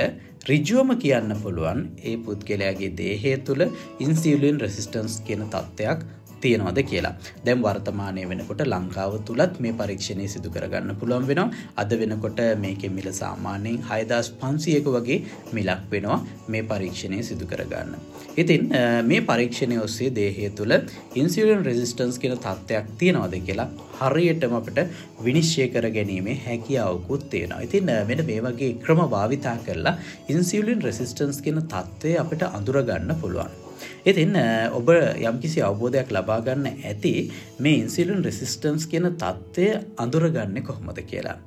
රිජුවම 0.49 0.93
කියන්න 0.97 1.35
පුළුවන් 1.43 1.81
ඒ 2.05 2.17
පුද්ගලයාගේ 2.17 2.93
දේහය 2.97 3.33
තුළ 3.39 3.65
ඉන්සිියලින් 4.01 4.61
රෙසිස්ටන්ස් 4.61 5.17
කියන 5.21 5.43
තත්ත්වයක් 5.47 6.07
තියෙනවද 6.43 6.81
කියලා 6.91 7.15
දැම් 7.47 7.65
වර්තමානය 7.67 8.25
වෙනකොට 8.33 8.63
ලංකාව 8.67 9.17
තුළත් 9.29 9.61
මේ 9.65 9.75
පරීක්ෂණය 9.81 10.29
සිදු 10.35 10.51
කරගන්න 10.57 10.99
පුළුවන් 11.01 11.29
වෙනවා 11.31 11.49
අද 11.83 11.93
වෙනකොට 12.03 12.41
මේක 12.65 12.85
මිල 12.99 13.09
සාමාන්‍යයෙන් 13.21 13.81
හයදස් 13.91 14.31
පන්සියක 14.43 14.89
වගේ 14.97 15.19
මිලක් 15.59 15.83
වෙනවා 15.95 16.21
මේ 16.49 16.63
පරීක්ෂණය 16.65 17.23
සිදු 17.31 17.47
කරගන්න. 17.53 17.97
ඉතින් 18.37 18.63
මේ 19.11 19.21
පරීක්ෂණය 19.23 19.79
ඔස්සේ 19.87 20.11
දේහය 20.19 20.51
තුළ 20.59 20.77
ඉන්සිලන් 21.21 21.67
රෙසිස්ටන්ස් 21.69 22.19
කියෙන 22.23 22.39
තත්ත්වයක් 22.39 22.89
තියෙනවද 23.01 23.37
කියලා 23.49 23.69
හරියටම 24.01 24.57
අපට 24.61 24.81
විනිශ්චය 25.27 25.69
කර 25.75 25.89
ගැනීමේ 25.97 26.41
හැකියාවකුත් 26.47 27.29
තියෙනවා. 27.31 27.61
ඉතින් 27.67 27.93
මෙට 28.11 28.27
මේ 28.31 28.41
වගේ 28.47 28.73
ක්‍රම 28.85 29.05
භාවිතා 29.15 29.57
කරලා 29.67 29.97
ඉන්සිලින් 30.29 30.83
රෙසිස්ටන්ස් 30.89 31.41
කියෙන 31.47 31.63
තත්ත්වය 31.65 32.19
අපට 32.25 32.51
අඳුරගන්න 32.51 33.17
පුළුවන්. 33.23 33.66
ඉතින් 34.07 34.37
ඔබ 34.73 34.89
යම්කිසි 35.31 35.63
අවබෝධයක් 35.63 36.13
ලබාගන්න 36.17 36.67
ඇති 36.67 37.13
මේ 37.59 37.81
ඉන්සිලන් 37.83 38.23
රෙසිස්ටන්ස් 38.25 38.87
කියන 38.87 39.11
තත්ත්වය 39.23 39.67
අඳුරගන්න 39.97 40.63
කොහොමද 40.63 41.03
කියලා. 41.11 41.39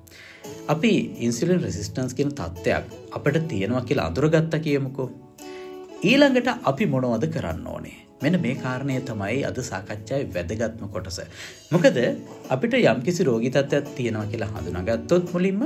අපි 0.67 0.93
ඉන්සිලන් 1.19 1.63
රෙසිස්ටන්ස් 1.63 2.13
කියන 2.13 2.35
තත්ත්වයක් 2.39 2.85
අපට 3.11 3.41
තියෙනවා 3.47 3.81
කියලා 3.81 4.05
අඳුරගත්ත 4.11 4.61
කියමුකෝ. 4.61 5.09
ඊළඟට 6.03 6.49
අපි 6.63 6.85
මොනවද 6.85 7.27
කරන්න 7.33 7.67
ඕනේ. 7.67 8.08
මෙන 8.21 8.35
මේ 8.45 8.55
කාරණය 8.63 8.95
තමයි 9.09 9.37
අද 9.49 9.59
සාකච්ඡායි 9.69 10.25
වැදගත්ම 10.35 10.87
කොටස. 10.95 11.19
මොකද 11.73 11.99
අපිට 12.55 12.73
යම්කිසි 12.81 13.27
රෝගිතත්වයක් 13.29 13.87
තියෙනවා 13.97 14.25
කියලා 14.31 14.49
හඳුනගත්තොත් 14.55 15.33
මුලින්ම 15.33 15.61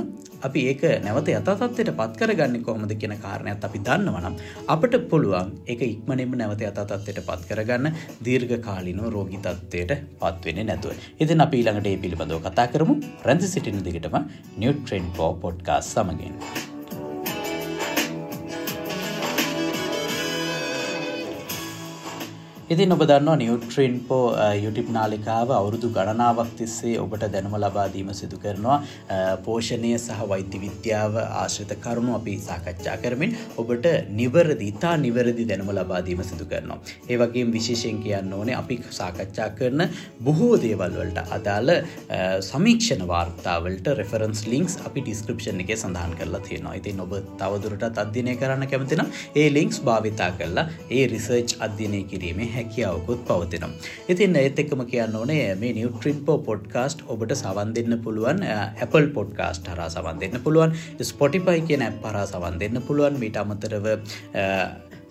අපි 0.46 0.60
ඒක 0.70 0.82
නැවත 1.06 1.30
යතතත්වයට 1.34 1.90
පත් 2.00 2.12
කරගන්න 2.20 2.62
කොහොමද 2.66 2.94
කියන 3.00 3.14
කාරණයක් 3.24 3.64
අපි 3.68 3.80
දන්නවනම් 3.88 4.36
අපට 4.74 4.94
පුළුවන් 5.10 5.50
එක 5.74 5.82
ඉක්මනෙම 5.88 6.36
නැවත 6.42 6.62
යතතත්වයට 6.68 7.22
පත් 7.30 7.48
කරගන්න 7.50 7.98
දීර්ඝ 8.26 8.54
කාලිනෝ 8.68 9.10
රෝගිතත්වයට 9.16 9.96
පත්වෙන 10.20 10.62
නැතුව. 10.66 10.94
ඉතින් 11.22 11.44
අපි 11.46 11.62
ඊළඟට 11.62 11.90
ඒ 11.92 11.96
පිළිබඳව 12.04 12.44
කතා 12.46 12.68
කරමු 12.74 12.96
රැඳි 13.26 13.50
සිටින 13.54 13.82
දිගටම 13.88 14.20
නිියුට්‍රෙන්් 14.60 15.10
පෝ 15.18 15.32
පොඩ්කාස් 15.42 15.92
සමගින්. 15.94 16.38
ඉතින් 22.74 22.92
ඔබ 22.92 23.02
දන්නවා 23.08 23.34
නිියුට්‍රීන්පෝ 23.40 24.22
YouTube 24.62 24.88
නාලිකාව 24.94 25.48
අවුරුදු 25.56 25.88
ගණනාවක් 25.96 26.48
තිස්සේ 26.60 26.94
ඔබට 27.02 27.24
දැනුම 27.34 27.52
ලබාදීම 27.64 28.08
සිදු 28.20 28.38
කරනවා 28.44 28.78
පෝෂණය 29.44 29.90
සහ 29.96 30.22
වෛද්‍ය 30.30 30.58
විද්‍යාව 30.64 31.18
ආශ්‍රිත 31.20 31.72
කරුණු 31.84 32.12
අපි 32.18 32.34
සාකච්ඡා 32.46 32.96
කරමින් 33.02 33.36
ඔබට 33.62 33.86
නිවරදි 34.20 34.70
ඉතා 34.72 34.94
නිවැරදි 35.04 35.44
දැනුම 35.50 35.70
ලබාදීම 35.78 36.22
සිදු 36.30 36.46
කරනවා. 36.52 36.78
ඒ 37.10 37.18
වගේ 37.22 37.44
විශේෂයෙන් 37.56 38.00
කියන්න 38.06 38.32
ඕනේ 38.32 38.56
අපි 38.62 38.78
සාකච්ඡා 38.98 39.48
කරන 39.60 39.84
බොහෝ 40.28 40.50
දේවල් 40.64 40.98
වලට 40.98 41.24
අදාළ 41.38 41.70
සමීක්ෂණ 42.50 43.06
වාර්තාවලට 43.12 43.92
රෙෆරන්ස් 44.00 44.42
ලින්ක්ස් 44.54 44.76
අපි 44.90 45.06
ඩිස්ක්‍රපෂන් 45.06 45.64
එක 45.66 45.72
සඳහන් 45.76 46.18
කරලා 46.18 46.42
තියෙනවා 46.48 46.74
ඉතින් 46.80 47.04
ඔබ 47.06 47.14
තවදුරටත් 47.44 48.02
අධ්‍යනය 48.06 48.36
කරන්න 48.42 48.72
කැමතිනම් 48.74 49.14
ඒ 49.36 49.48
ලින්ක්ස් 49.58 49.80
භාවිතා 49.90 50.30
කරලා 50.42 50.68
ඒ 50.90 51.06
රිසර්ච් 51.14 51.56
අධ්‍යනය 51.68 52.04
කිරීමේ 52.12 52.52
හැකියාවකුත් 52.64 53.24
පවතිනම්. 53.28 53.72
ඉතින් 54.08 54.36
ඒත් 54.36 54.58
එක්කම 54.58 54.84
කියන්න 54.92 55.16
ඕනේ 55.16 55.54
මේ 55.54 55.72
නිියුට්‍රින්පෝ 55.72 56.38
පොඩ්කාස්ට් 56.48 57.04
ඔබට 57.08 57.36
සවන් 57.36 57.74
දෙන්න 57.76 57.98
පුළුවන් 58.04 58.42
Apple 58.84 59.06
පොඩ්කාස්ට් 59.18 59.68
හරා 59.74 59.90
සවන් 59.90 60.20
දෙන්න 60.22 60.40
පුළුවන් 60.44 60.74
ස්පොටිපයි 61.02 61.60
කියන 61.68 61.86
ඇප් 61.88 62.00
පරා 62.02 62.26
සවන් 62.26 62.58
දෙන්න 62.60 62.82
පුළුවන් 62.88 63.20
මීට 63.22 63.36
අමතරව 63.36 63.88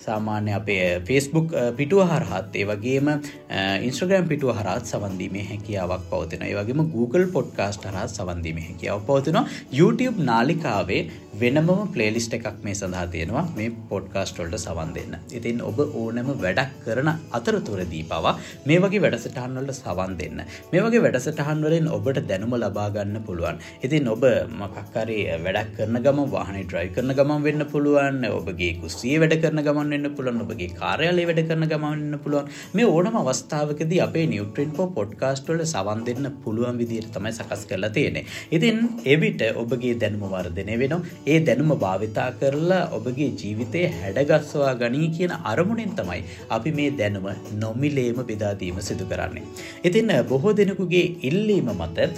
සාමාන්‍ය 0.05 0.51
අපේ 0.53 0.79
eh, 0.86 1.00
ෆෙස්බුක් 1.07 1.53
eh, 1.53 1.72
පිටුව 1.79 2.01
හරහත් 2.12 2.55
ඒ 2.62 2.65
වගේම 2.72 3.07
eh, 3.12 3.75
ඉන්ස්ට්‍රග්‍රම් 3.88 4.27
පිටුව 4.31 4.51
හරත් 4.60 4.91
සවන්දීමේ 4.91 5.45
හැකියාවක් 5.51 6.05
පවතින 6.12 6.45
ඒ 6.48 6.55
වගේම 6.60 6.81
Google 6.95 7.25
පොඩ්කාස්ට 7.36 7.86
හරත් 7.89 8.12
සවන්දීම 8.12 8.60
හැකියාව 8.67 9.05
පවතිනවා. 9.10 9.45
YouTube 9.72 10.17
නාලිකාවේ 10.24 11.01
වෙනම 11.41 11.69
පලේලිස්ට 11.93 12.36
එකක් 12.38 12.60
මේ 12.65 12.75
සඳහා 12.75 13.05
තියෙනවා. 13.07 13.45
මේ 13.57 13.69
පොඩ්කාස්ටොල්ට 13.91 14.57
සවන් 14.57 14.91
දෙන්න. 14.98 15.15
ඉතින් 15.31 15.62
ඔබ 15.62 15.79
ඕනම 16.01 16.29
වැඩක් 16.43 16.74
කරන 16.86 17.12
අතරතුරදී 17.38 18.03
පවා 18.12 18.36
මේ 18.65 18.79
වගේ 18.79 19.03
වැඩසටහන්වලට 19.05 19.79
සවන් 19.79 20.17
දෙන්න. 20.19 20.43
මේ 20.72 20.83
වගේ 20.88 21.03
වැඩසටහන්වලින් 21.07 21.89
ඔබට 21.98 22.22
දැනුම 22.29 22.57
ලබාගන්න 22.57 23.17
පුළුවන්. 23.27 23.63
ඉතින් 23.86 24.12
ඔබ 24.15 24.25
මකක්කරේ 24.62 25.39
වැඩක් 25.45 25.74
කරන 25.77 26.03
ගම 26.05 26.22
වාහන 26.36 26.60
ඩ්‍රයි 26.63 26.93
කරන 26.95 27.17
ගමන් 27.17 27.48
වෙන්න 27.48 27.67
පුළුවන් 27.74 28.22
ඔබගේ 28.31 28.74
කුස්සිය 28.81 29.17
වැඩ 29.22 29.39
කරන 29.41 29.65
ගමන් 29.65 29.92
වෙන්න 29.93 30.12
පුළුවන් 30.17 30.43
ඔබගේ 30.45 30.71
කාර්යාලය 30.81 31.27
වැඩ 31.29 31.43
කරන 31.50 31.69
ගමන්න 31.71 32.19
පුළුවන්. 32.23 32.51
මේ 32.73 32.89
ඕනම 32.93 33.17
අවස්ථාවකද 33.23 33.93
අපේ 34.07 34.25
නිියුට්‍රින්පෝ 34.33 34.88
පොඩ්කාස්ට්වල 34.97 35.63
සවන් 35.65 36.05
දෙන්න 36.07 36.31
පුළුවන් 36.43 36.79
විදිර 36.81 37.07
තමයි 37.15 37.33
සකස් 37.33 37.63
කරලා 37.69 37.91
තියෙනෙ 37.91 38.23
ඉතින් 38.51 38.77
එවිට 39.05 39.41
ඔබගේ 39.55 39.93
දැනුම 40.01 40.25
වර්ධනය 40.29 40.75
වෙන 40.81 40.93
ඒ 41.25 41.39
දැනුම 41.47 41.71
භාවිතා 41.79 42.29
කරලා 42.41 42.81
ඔබගේ 42.97 43.29
ජීවිතය 43.41 43.83
හැඩගස්වා 43.93 44.73
ගනී 44.75 45.09
කියන 45.09 45.33
අරමුණෙන් 45.43 45.93
තමයි 46.00 46.21
අපි 46.50 46.71
මේ 46.71 46.89
දැනුම 46.93 47.27
නොමිලේම 47.55 48.19
බෙදාදීම 48.23 48.81
සිදු 48.81 49.05
කරන්නේ. 49.05 49.43
ඉතින් 49.83 50.12
බොහෝ 50.29 50.53
දෙනෙකුගේ 50.53 51.05
ඉල්ලීම 51.23 51.69
මත 51.75 52.09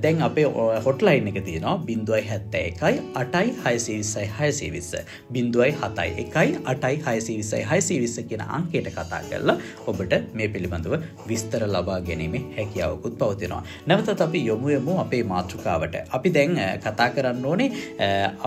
දැන් 0.05 0.23
අපේ 0.28 0.47
හොටලයින් 0.87 1.33
එක 1.33 1.40
තියෙනවා 1.49 1.76
බින්දුවයි 1.88 2.23
හැත්ත 2.31 2.57
එකයි 2.62 3.02
අටයි 3.23 3.55
හයසි 3.64 3.99
විස්සයි 4.00 4.28
හයසි 4.38 4.71
විස්ස. 4.76 4.93
බින්දුවයි 5.33 5.73
හතයි 5.83 6.09
එකයි 6.25 6.62
අටයි 6.66 7.02
හයසි 7.09 7.40
විස්සයි 7.40 7.64
හයසි 7.73 8.00
විස්ස 8.05 8.16
කියන 8.31 8.47
අංකේට 8.50 8.93
කතා 8.95 9.23
කරලා 9.28 9.59
ඔබට 9.87 10.16
මේ 10.38 10.49
පිළිබඳව 10.49 10.97
විස්තර 11.26 11.66
ලබා 11.69 12.00
ගැනීම 12.09 12.40
හැකි 12.57 12.75
හැකියාවකුත් 12.76 13.18
පවතිනවා. 13.18 13.62
නැවතත් 13.87 14.21
අපි 14.21 14.47
යොමුයමු 14.47 14.99
අපේ 14.99 15.23
මාතෘකාවට. 15.25 15.97
අපි 16.11 16.30
දැන් 16.35 16.56
කතා 16.85 17.11
කරන්න 17.11 17.45
ඕනේ 17.45 17.71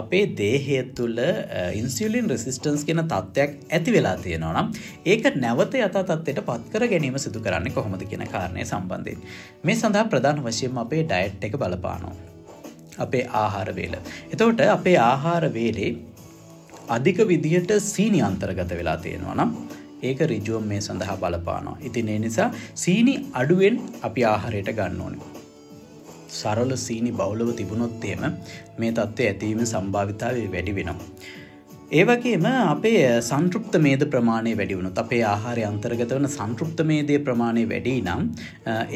අපේ 0.02 0.26
දේහය 0.38 0.84
තුළ 0.96 1.20
ඉන්සිලින් 1.74 2.30
රෙසිස්ටන්ස් 2.30 2.84
කියෙන 2.86 3.04
තත්ත්වයක් 3.06 3.52
ඇති 3.72 3.94
වෙලා 3.94 4.18
තියෙනවා 4.18 4.54
නම් 4.54 4.72
ඒක 5.06 5.24
නැවත 5.36 5.74
යතා 5.76 6.04
තත්වයට 6.04 6.44
පත්කර 6.50 6.88
ගැනීම 6.94 7.18
සිදු 7.18 7.40
කරන්න 7.40 7.72
කොහොමද 7.74 8.04
කියන 8.10 8.28
කාරණය 8.28 8.66
සම්බන්ධයෙන්. 8.66 9.20
මේ 9.64 9.76
සඳහා 9.76 10.06
ප්‍රධාන 10.06 10.44
වශයෙන් 10.44 10.78
අපේ 10.86 11.04
ඩයිට් 11.04 11.44
එක 11.44 11.58
බලපානෝ. 11.58 12.14
අපේ 12.98 13.26
ආහාර 13.42 13.76
වේල. 13.76 13.98
එතවට 14.34 14.62
අපේ 14.78 14.98
ආහාර 15.10 15.54
වේලේ 15.54 15.92
අධික 16.96 17.20
විදිහට 17.28 17.72
සීනි 17.92 18.22
අන්තර්ගත 18.22 18.72
වෙලා 18.80 18.98
තියෙනවා 18.98 19.36
නම් 19.36 19.52
ඒක 20.04 20.22
රිජුවම් 20.22 20.64
මේ 20.64 20.82
සඳහා 20.82 21.16
බලපානවා. 21.16 21.78
ඉතින් 21.82 22.10
ඒ 22.10 22.20
නිසා 22.20 22.50
සීනි 22.76 23.16
අඩුවෙන් 23.34 23.82
අපි 24.02 24.26
ආහාරයට 24.26 24.72
ගන්න 24.78 25.02
ඕනේ. 25.02 25.28
සරල 26.30 26.72
සීනි 26.76 27.12
බෞලව 27.12 27.52
තිබුණොත්තේම 27.56 28.24
මේ 28.78 28.92
තත්ත්ව 28.92 29.28
ඇතිවීම 29.28 29.66
සම්භාවිතාව 29.66 30.40
වැඩි 30.52 30.76
වෙනවා. 30.76 31.10
ඒවගේම 31.92 32.44
අපේ 32.46 33.06
සංතෘප්ත 33.28 33.76
මේද 33.84 34.02
ප්‍රමාණය 34.14 34.52
වැඩිවුණු 34.58 34.90
අපේ 35.04 35.22
ආහාරය 35.30 35.62
අන්තර්ගත 35.70 36.12
වන 36.16 36.28
සංතෘප්ත 36.36 36.82
මේදය 36.90 37.16
ප්‍රමාණය 37.28 37.64
වැඩි 37.72 37.94
නම් 38.02 38.22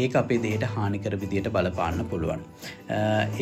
ඒ 0.01 0.05
අපේ 0.21 0.38
දේට 0.43 0.65
හානිකර 0.73 1.15
විදියට 1.23 1.50
බලපාන්න 1.55 2.03
පුළුවන්. 2.12 2.41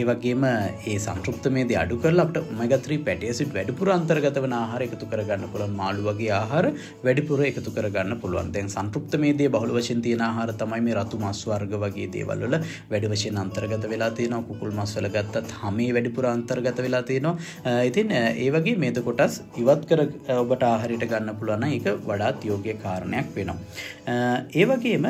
ඒවගේම 0.01 0.46
ඒ 0.91 0.96
සංතෘප්ත 1.05 1.50
මේද 1.55 1.74
අඩු 1.81 1.98
කරලට 2.05 2.38
මගත්‍රී 2.60 3.00
පැටියසිට 3.08 3.51
වැඩිපුර 3.58 3.91
අන්තර්ගත 3.98 4.39
වන 4.46 4.55
ආහාර 4.60 4.86
එකතු 4.88 5.10
කරගන්න 5.13 5.51
පුළන් 5.55 5.75
මාළු 5.81 6.08
වගේ 6.08 6.31
ආහාර 6.38 6.70
වැඩිපුර 7.03 7.43
එකතු 7.50 7.75
කරගන්න 7.79 8.15
පුළුවන්. 8.24 8.53
දැන් 8.55 8.72
සංතෘප්ත 8.77 9.20
මේදේ 9.25 9.51
බහුල 9.58 9.75
වශයෙන් 9.79 10.05
තියෙන 10.08 10.25
ආහාර 10.29 10.55
තමයි 10.63 10.81
මේ 10.88 10.98
රතු 11.01 11.22
මස් 11.25 11.43
වර්ග 11.51 11.75
වගේ 11.84 12.08
දේවල්වල 12.15 12.58
වැඩි 12.93 13.12
වශයෙන් 13.15 13.43
අන්තර්ගත 13.43 13.89
වෙලා 13.96 14.12
තියෙනවා. 14.22 14.48
කුකුල් 14.48 14.72
මස්වල 14.79 15.12
ගත්තත් 15.17 15.60
හමේ 15.65 15.91
වැඩිපුර 16.00 16.31
අන්තර්ගත 16.34 16.84
වෙලා 16.88 17.05
තියෙනවා. 17.12 17.77
ඉතින් 17.91 18.17
ඒ 18.22 18.50
වගේ 18.58 18.79
මේද 18.86 19.03
කොටස් 19.10 19.40
ඉවත් 19.63 19.83
කර 19.89 20.01
ඔබට 20.38 20.63
ආහරිට 20.69 21.05
ගන්න 21.12 21.38
පුළුවන 21.39 21.67
එක 21.69 21.88
වඩාත් 22.07 22.45
යෝගය 22.50 22.74
කාරණයක් 22.83 23.29
වෙනවා. 23.36 23.57
ඒවගේම 24.62 25.07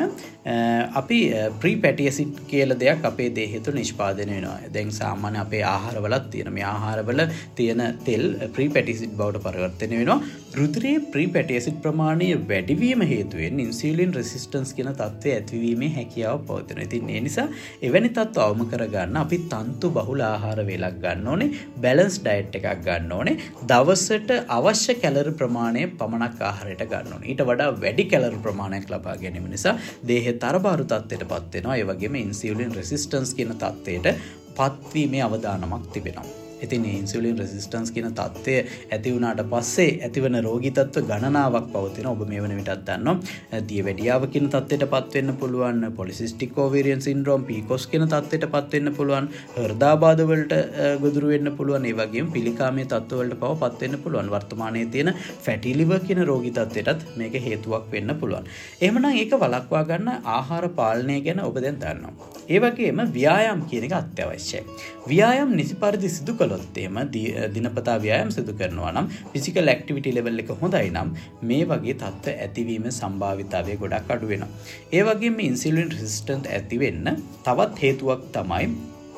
අපි 1.00 1.18
ප්‍රී 1.60 1.76
පැටියසිට් 1.84 2.42
කියල 2.52 2.76
දෙයක් 2.84 3.04
අපේ 3.10 3.30
දේහෙතු 3.38 3.76
නිෂ්පාදනය 3.78 4.28
වෙනවා. 4.36 4.58
දැන් 4.76 4.92
සාමාන්‍ය 5.00 5.40
අපේ 5.44 5.64
ආහාරවලත් 5.74 6.30
තියෙන 6.30 6.52
මේ 6.52 6.68
ආහාරවල 6.74 7.26
තියෙන 7.54 7.82
තෙල් 8.04 8.24
ප්‍රී 8.56 8.70
පැටිසිට් 8.76 9.18
බවට 9.20 9.44
පරවර්තනය 9.46 9.98
වෙනවා. 10.00 10.20
රුදුරේ 10.58 10.96
ප්‍රී 11.12 11.28
පැටියසිට් 11.34 11.78
ප්‍රමාණය 11.84 12.26
වැඩිවීම 12.50 13.02
හේතුවෙන් 13.12 13.60
ඉන්සිලින් 13.64 14.14
රෙසිස්ටන්ස් 14.18 14.72
කියෙන 14.76 14.90
තත්ත්වය 14.94 15.30
ඇතිවීමේ 15.36 15.90
හැකියාව 15.96 16.42
පවතින 16.48 16.82
ඉතින් 16.86 17.10
ඒ 17.10 17.20
නිසා 17.26 17.46
එවැනි 17.88 18.10
තත්ව 18.18 18.42
අවම 18.46 18.62
කරගන්න 18.72 19.16
අපි 19.22 19.38
තන්තු 19.52 19.90
බහුල 19.96 20.20
ආහාර 20.30 20.60
වෙලක් 20.70 20.98
ගන්න 21.04 21.30
ඕනේ. 21.32 21.50
බැලන්ස් 21.82 22.18
ඩයිට් 22.24 22.58
එකක් 22.60 22.68
ගන්න 22.86 23.12
ඕනේ. 23.18 23.36
දවසට 23.70 24.21
අවශ්‍ය 24.30 24.94
කැලර 24.96 25.32
ප්‍රමාණය 25.32 25.86
පමණක් 25.94 26.42
ආහරයට 26.42 26.84
ගන්නන 26.84 27.24
ඊට 27.24 27.42
වඩා 27.42 27.70
වැඩි 27.76 28.04
කැලර 28.04 28.36
ප්‍රමාණයක් 28.42 28.90
ලබා 28.90 29.16
ගැනීම 29.16 29.48
නිසා 29.48 29.74
දේහ 30.08 30.28
තරබාරු 30.36 30.84
තත්වයට 30.84 31.26
පත්වෙනවා 31.28 31.76
ඒවගේම 31.76 32.14
ඉන්සිවලින් 32.16 32.74
රෙසිස්ටන්ස් 32.74 33.34
කියන 33.34 33.56
තත්වයට 33.56 34.14
පත්වීමේ 34.54 35.22
අවධානමක් 35.22 35.92
තිබෙනවා. 35.92 36.41
ඉතින් 36.62 36.86
ඉන්සුලින් 36.86 37.38
රෙසිස්ටන්ස් 37.38 37.90
කියන 37.90 38.08
තත්ත්වය 38.12 38.56
ඇති 38.90 39.14
වුණට 39.14 39.44
පස්සේ 39.52 39.88
ඇතිවන 40.00 40.40
රෝගිතත්ව 40.42 41.06
ගණනාවක් 41.10 41.68
පවතින 41.72 42.10
ඔබ 42.12 42.24
මේ 42.28 42.42
වන 42.42 42.56
විටත් 42.60 42.84
දන්න 42.86 43.22
දිය 43.68 43.82
වැඩියාවකින 43.86 44.48
තත්වට 44.48 44.90
පත්වන්න 44.92 45.36
පුළුවන් 45.36 45.88
පොලිසිස්ටිකෝවරියන් 45.96 47.02
සින්ද්‍රෝම් 47.02 47.44
පිකොස් 47.44 47.86
කියන 47.86 48.06
තත්වට 48.06 48.50
පත්වන්න 48.54 48.96
පුළුවන් 48.98 49.30
හර්දාබාධවලට 49.56 50.54
ගොදුරුවෙන්න්න 51.02 51.56
පුළුවන් 51.56 51.88
ඒවගේ 51.90 52.26
පිළිකාමේ 52.32 52.86
තත්වවලට 52.86 53.40
පව 53.40 53.52
පත්වන්න 53.62 53.98
පුළුවන්. 53.98 54.30
වර්තමානය 54.32 54.86
තියෙන 54.86 55.14
ෆැටිලිව 55.42 55.92
කියන 56.06 56.22
රෝගිතත්වයටත් 56.24 57.06
මේක 57.16 57.34
හේතුවක් 57.40 57.90
වෙන්න 57.92 58.14
පුළුවන්. 58.20 58.46
එමනම් 58.80 59.06
ඒක 59.14 59.34
වලක්වා 59.36 59.84
ගන්න 59.84 60.28
ආහාර 60.36 60.68
පාලනය 60.70 61.20
ගැන 61.20 61.40
ඔබ 61.40 61.56
දැන් 61.56 61.78
දන්නවා. 61.78 62.30
ඒවගේම 62.48 63.02
ව්‍යායම් 63.12 63.60
කියන 63.70 63.84
එක 63.84 63.94
අත්‍යවශ්‍යයි. 63.94 64.62
ව්‍යායම් 65.06 65.54
නිසි 65.54 65.74
පරිදි 65.76 66.08
සිදු 66.08 66.34
කළොත්තේම 66.52 67.02
දිනපතා 67.54 67.98
ව්‍යයම් 68.04 68.30
සිදු 68.36 68.52
කරනවා 68.60 68.92
නම් 68.92 69.10
පිසික 69.32 69.58
ලක්ටිවිටි 69.62 70.14
ලෙවල් 70.16 70.42
එක 70.44 70.52
හොඳයි 70.62 70.88
නම් 70.94 71.10
මේ 71.48 71.64
වගේ 71.70 71.96
තත්ත්ව 72.02 72.38
ඇතිවීම 72.46 72.86
සම්භාවිතාවය 72.92 73.76
ගොඩක් 73.82 74.10
අඩුවෙන. 74.14 74.46
ඒවගේ 74.92 75.34
ඉන්සිලින් 75.48 75.92
රිස්ටන්ට් 75.98 76.50
ඇතිවෙන්න 76.56 77.06
තවත් 77.46 77.82
හේතුවක් 77.84 78.24
තමයි 78.34 78.66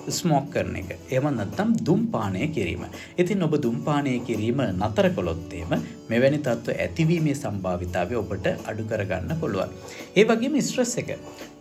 ස්මෝක් 0.08 0.46
කරන 0.50 0.76
එක 0.80 0.90
එම 1.10 1.26
නත්තම් 1.30 1.70
දුම්පානය 1.86 2.48
කිරීම. 2.56 2.84
ඉතින් 3.18 3.42
ඔබ 3.42 3.54
දුම්පානය 3.62 4.14
කිරීම 4.26 4.60
නතර 4.64 5.08
කොළොත්තේම 5.16 5.72
මෙවැනි 6.10 6.38
තත්ත්ව 6.38 6.76
ඇතිවීමේ 6.78 7.34
සම්භාවිතාව 7.34 8.14
ඔබට 8.22 8.46
අඩු 8.70 8.84
කරගන්න 8.84 9.40
පුළුවන්. 9.40 9.72
ඒ 10.16 10.24
වගේම 10.24 10.58
ස්ට්‍රස් 10.60 10.94
එක. 11.02 11.10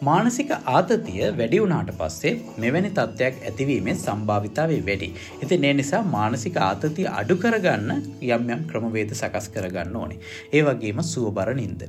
මානසික 0.01 0.51
ආතතිය 0.51 1.23
වැඩි 1.39 1.61
වුණාට 1.63 1.91
පස්සේ 1.99 2.33
මෙවැනි 2.57 2.91
තත්ත්වයක් 2.91 3.39
ඇතිවීමේ 3.49 3.95
සම්භාවිතාවේ 3.95 4.81
වැඩි. 4.89 5.09
ඉතින් 5.43 5.63
ඒ 5.63 5.73
නිසා 5.73 6.03
මානසික 6.17 6.57
ආතතිය 6.69 7.07
අඩු 7.19 7.37
කරගන්න 7.37 7.91
යම් 8.21 8.51
යම් 8.55 8.67
ක්‍රමවේද 8.71 9.15
සකස් 9.15 9.49
කරගන්න 9.55 9.95
ඕනේ. 9.95 10.21
ඒ 10.53 10.61
වගේම 10.61 11.01
සුවබර 11.13 11.55
නින්ද. 11.55 11.83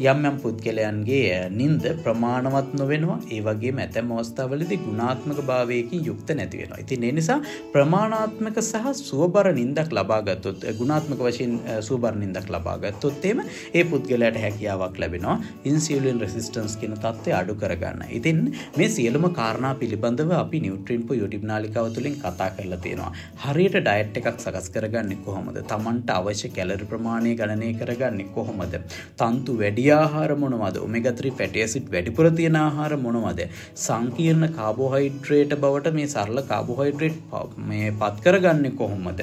යම් 0.00 0.20
යම් 0.24 0.36
පුද්ගලයන්ගේ 0.42 1.50
නින්ද 1.50 1.84
ප්‍රමාණවත් 2.04 2.74
නොවෙනවා. 2.78 3.18
ඒ 3.30 3.40
වගේ 3.42 3.72
ඇතැම් 3.78 4.10
අවස්ථාවලදි 4.14 4.76
ගුණාත්මක 4.84 5.38
භාවයකින් 5.48 6.04
යුක්ත 6.06 6.28
නැතිවෙනවා 6.30 6.78
ඉතින් 6.78 7.04
ඒ 7.04 7.12
නිසා 7.12 7.38
ප්‍රමාණාත්මක 7.72 8.58
සහ 8.62 8.86
සුවබර 9.00 9.48
නින්දක් 9.52 9.90
ලබාගත්තොත් 9.92 10.66
ගුණාත්මක 10.78 11.22
වශයෙන් 11.26 11.56
සූබර 11.80 12.14
නින්දක් 12.14 12.46
ලබාගත්තොත්තේම 12.48 13.42
ඒ 13.74 13.84
පුද්ගලයට 13.84 14.38
හැකියාවක් 14.44 14.98
ලැබෙනවා. 14.98 15.36
ඉන්සිියලින් 15.64 16.20
රෙසිස්ටන්ස් 16.20 16.76
කියන 16.76 16.94
තත්වය 16.96 17.34
අඩු 17.40 17.54
කරගන්න. 17.54 18.04
ඉතින් 18.10 18.38
මේ 18.78 18.88
සියලුම 18.88 19.26
කාරණා 19.40 19.74
පිළිබඳව 19.74 20.32
අපි 20.38 20.62
නිවට්‍රීන්ප 20.66 21.10
යුටිබ් 21.12 21.48
නාලිකාව 21.52 21.90
තුළින් 21.92 22.16
කතා 22.16 22.50
කරලා 22.52 22.80
තියෙනවා. 22.86 23.12
හරියට 23.46 23.80
ඩයිට් 23.80 24.22
එකක් 24.22 24.40
සකස් 24.46 24.70
කරගන්න 24.70 25.12
කොහොමද? 25.26 25.60
තමන්ට 25.72 26.16
අවශ්‍ය 26.18 26.54
කැලරි 26.56 26.90
ප්‍රමාණය 26.94 27.34
ගණනය 27.34 27.74
කරගන්න 27.82 28.24
කොහොමද? 28.38 28.80
තන්තු 29.18 29.58
වැඩිය 29.60 29.87
ආහාර 29.90 30.34
මොනවද? 30.34 30.78
ඔමෙගත්‍රි 30.78 31.30
පැටියසිට් 31.30 31.92
වැඩිපුර 31.92 32.30
තියෙන 32.30 32.56
ආහාර 32.56 32.96
මොනවද? 32.96 33.40
සංකීර්ණ 33.76 34.46
කාබෝහයිඩ්‍රේට 34.52 35.54
බවට 35.60 35.92
මේ 35.92 36.06
සරල 36.06 36.42
කාබෝහයිඩ්‍රේට් 36.42 37.58
මේ 37.66 37.90
පත් 37.90 38.22
කරගන්න 38.22 38.76
කොහොමද? 38.76 39.20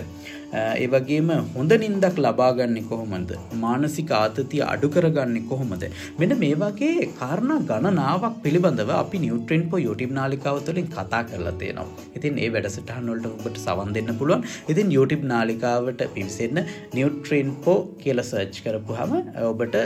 ඒ 0.56 0.88
වගේම 0.94 1.30
හොඳ 1.56 1.74
නින්දක් 1.84 2.20
ලබාගන්න 2.26 2.78
කොහොමද? 2.90 3.32
මානසික 3.64 4.12
ආතතිය 4.20 4.62
අඩු 4.74 4.88
කරගන්න 4.96 5.38
කොහොමද? 5.52 5.86
මෙන 6.20 6.34
මේ 6.44 6.56
වගේ 6.64 7.08
කාරණ 7.22 7.54
ගණනාවක් 7.72 8.38
පිළිබඳව 8.46 8.92
අපි 9.02 9.24
නිියවට්‍රෙන් 9.26 9.64
පෝ 9.72 9.82
යුටම් 9.88 10.14
නාලිකාව 10.20 10.60
තුළින් 10.68 10.88
කතා 10.96 11.22
කරලා 11.32 11.56
තියෙනවා. 11.62 12.06
ඉතින් 12.18 12.40
ඒ 12.46 12.50
වැඩසටහන්නොල්ට 12.56 13.28
ඔබට 13.32 13.60
සවන් 13.66 13.94
දෙන්න 13.98 14.12
පුළුවන්. 14.22 14.46
ඉතින් 14.74 14.96
යුටම් 14.98 15.26
නාලිකාවට 15.34 16.04
පිවිසෙන්න 16.16 16.62
නිියවට්‍රෙන් 16.96 17.52
පෝ 17.66 17.78
කියල 18.04 18.24
සර්ච් 18.30 18.64
කරපු 18.66 19.00
හම 19.02 19.14
ඔබට 19.52 19.78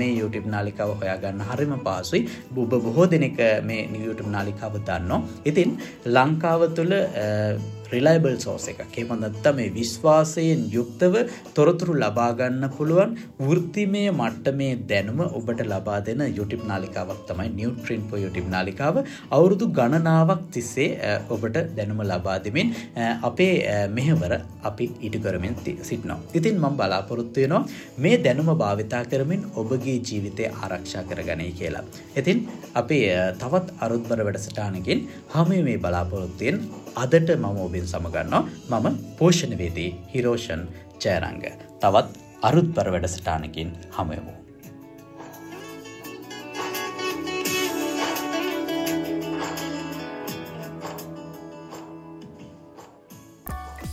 මේ 0.00 0.12
යුටම් 0.20 0.50
නාලිකාව 0.56 0.92
හොයාගන්න 1.00 1.46
හරිම 1.50 1.74
පාසුයි. 1.88 2.22
බුබ 2.56 2.74
බොහෝ 2.86 3.08
දෙනෙක 3.14 3.40
මේ 3.70 3.82
නිියවටම් 3.94 4.30
නාලිකාව 4.36 4.76
දන්නවා. 4.90 5.22
ඉතින් 5.50 5.72
ලංකාව 6.16 6.62
තුළ 6.78 6.94
රිලයිබල් 7.90 8.36
සෝස 8.36 8.64
එක 8.70 8.96
එමනත්ත 9.00 9.46
මේ 9.56 9.68
විශ්වාසයෙන් 9.70 10.62
යුක්තව 10.74 11.14
තොරතුරු 11.56 11.94
ලබාගන්න 11.94 12.64
පුළුවන් 12.76 13.10
වෘත්තිමය 13.40 14.02
මට්ටමේ 14.12 14.70
දැනුම 14.90 15.20
ඔබට 15.28 15.60
ලබා 15.64 15.98
දෙන 16.08 16.22
යුටිප් 16.38 16.62
නාලිකාවක් 16.70 17.20
තමයි 17.28 17.48
නිියවට්‍රීන් 17.58 18.02
පෝ 18.10 18.22
යුටිප් 18.24 18.48
නාලිකාව 18.54 18.96
අවුරුදු 19.30 19.68
ගණනාවක් 19.78 20.42
තිස්සේ 20.54 20.88
ඔබට 21.30 21.58
දැනුම 21.76 22.02
ලබා 22.04 22.38
දෙමින් 22.46 22.74
අපේ 23.22 23.54
මෙහෙවර 23.88 24.34
අපි 24.62 24.86
ඉටු 25.00 25.20
කරමින් 25.20 25.54
සිටිනවා. 25.58 26.18
ඉතින් 26.34 26.58
මං 26.58 26.74
බලාපොරොත්තුවයනවා 26.80 27.62
මේ 27.98 28.16
දැනුම 28.18 28.50
භාවිතා 28.56 29.04
කරමින් 29.04 29.46
ඔබගේ 29.54 29.98
ජීවිතය 30.00 30.50
ආරක්ෂා 30.54 31.04
කරගනයි 31.04 31.52
කියලා. 31.52 31.84
ඉතින් 32.16 32.38
අපේ 32.74 33.04
තවත් 33.42 33.78
අරුත්බර 33.80 34.20
වැඩසටානකින් 34.26 35.06
හම 35.34 35.50
මේ 35.68 35.78
බලාපොරොත්තුවෙන් 35.78 36.58
අදට 36.96 37.30
මම 37.36 37.58
ඔබෙන් 37.76 37.88
සමගන්නවා 37.92 38.80
මම 38.80 38.96
පෝෂණවේදී 39.18 39.90
හිරෝෂන් 40.12 40.62
ජයරංග. 41.04 41.44
තවත් 41.82 42.08
අරුත්පර 42.48 42.88
වැඩසටානකින් 42.94 43.70
හමයමු. 43.96 44.32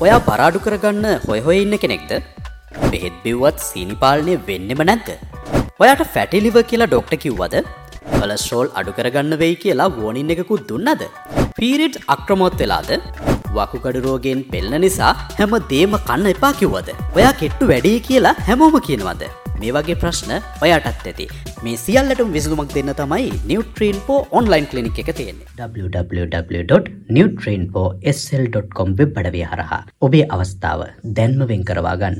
ඔයා 0.03 0.21
පරාඩු 0.29 0.59
කරගන්න 0.67 1.07
හොය 1.27 1.39
හොය 1.47 1.57
ඉන්න 1.65 1.77
කෙනෙක්ද? 1.83 2.11
බෙහෙත් 2.91 3.15
බිව්වත් 3.25 3.59
සීනිපාලනය 3.69 4.35
වෙන්නෙම 4.49 4.83
නැද්ද? 4.91 5.09
ඔයාට 5.83 6.03
ෆැටිලිව 6.15 6.59
කියලා 6.71 6.89
ඩොක්ට 6.93 7.15
කිව්වද? 7.25 7.55
කලස්ට්‍රෝල් 8.15 8.73
අඩු 8.79 8.97
කරගන්න 8.99 9.39
වෙයි 9.43 9.61
කියලා 9.65 9.91
වෝනින් 9.99 10.33
එකකුත් 10.35 10.65
දුන්නද? 10.71 11.03
පීරිට් 11.59 11.97
අක්‍රමොත් 12.15 12.57
වෙලාද? 12.63 12.91
වකුකඩුරෝගෙන් 13.59 14.43
පෙල්ල 14.55 14.75
නිසා 14.85 15.13
හැම 15.39 15.55
දේම 15.71 15.95
කන්න 16.09 16.33
එපා 16.33 16.53
කිව්වද? 16.59 16.91
ඔයා 17.19 17.33
කෙට්ටු 17.43 17.71
වැඩේ 17.71 17.97
කියලා 18.09 18.35
හැමෝම 18.49 18.77
කියනවද? 18.89 19.25
මේ 19.61 19.73
වගේ 19.75 19.95
ප්‍රශ්න 20.03 20.31
ඔයාටත් 20.65 21.07
ඇති. 21.09 21.25
මේ 21.65 21.75
සියල්ලටම 21.83 22.31
විසඳුමක් 22.35 22.71
දෙන්න 22.77 22.91
තමයි 23.01 23.27
නිියවට්‍රීන් 23.49 23.99
පෝ 24.07 24.19
ඔන්ලයින් 24.39 24.65
කලිනික් 24.71 24.97
එක 25.03 25.11
තියෙන්නේ. 25.19 25.47
www.නිියවට්‍රීන් 25.59 27.65
පෝ 27.75 27.87
sl.com 28.15 28.95
වෙබ් 28.99 29.19
අඩවිය 29.21 29.45
හරහා 29.51 29.81
ඔබේ 30.07 30.25
අවස්ථාව 30.37 30.81
දැන්ම 31.19 31.45
වෙන් 31.51 31.63
කරවා 31.69 31.95
ගන්න. 31.95 32.11